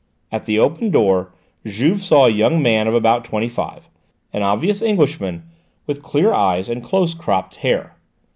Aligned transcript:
At 0.31 0.45
the 0.45 0.57
opened 0.57 0.93
door 0.93 1.31
Juve 1.63 2.01
saw 2.01 2.25
a 2.25 2.29
young 2.31 2.59
man 2.59 2.87
of 2.87 2.95
about 2.95 3.23
twenty 3.23 3.47
five, 3.47 3.87
an 4.33 4.41
obvious 4.41 4.81
Englishman 4.81 5.43
with 5.85 6.01
clear 6.01 6.33
eyes 6.33 6.69
and 6.69 6.83
close 6.83 7.13
cropped 7.13 7.57
hair. 7.57 7.95